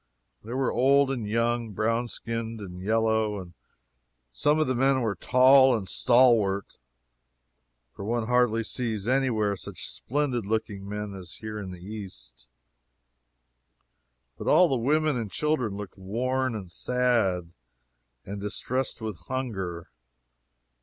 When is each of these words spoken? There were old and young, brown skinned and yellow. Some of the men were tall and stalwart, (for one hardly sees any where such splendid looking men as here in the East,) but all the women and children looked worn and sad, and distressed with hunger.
There 0.43 0.57
were 0.57 0.71
old 0.71 1.11
and 1.11 1.27
young, 1.29 1.73
brown 1.73 2.07
skinned 2.07 2.59
and 2.59 2.81
yellow. 2.81 3.53
Some 4.33 4.57
of 4.59 4.65
the 4.65 4.73
men 4.73 5.01
were 5.01 5.13
tall 5.13 5.77
and 5.77 5.87
stalwart, 5.87 6.75
(for 7.95 8.03
one 8.03 8.25
hardly 8.25 8.63
sees 8.63 9.07
any 9.07 9.29
where 9.29 9.55
such 9.55 9.87
splendid 9.87 10.43
looking 10.43 10.89
men 10.89 11.13
as 11.13 11.33
here 11.35 11.59
in 11.59 11.69
the 11.69 11.85
East,) 11.85 12.47
but 14.39 14.47
all 14.47 14.67
the 14.67 14.75
women 14.75 15.17
and 15.17 15.29
children 15.31 15.75
looked 15.75 15.99
worn 15.99 16.55
and 16.55 16.71
sad, 16.71 17.53
and 18.25 18.41
distressed 18.41 19.01
with 19.01 19.19
hunger. 19.27 19.87